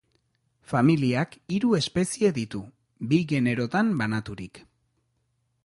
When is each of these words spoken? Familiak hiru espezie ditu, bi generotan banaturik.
Familiak 0.69 1.35
hiru 1.57 1.75
espezie 1.79 2.31
ditu, 2.39 2.63
bi 3.13 3.21
generotan 3.33 3.93
banaturik. 4.01 4.63